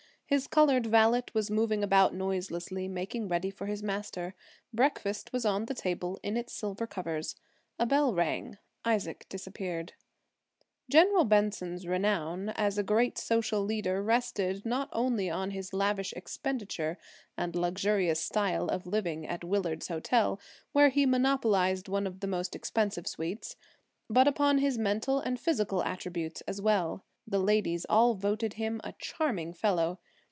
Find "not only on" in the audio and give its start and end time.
14.65-15.51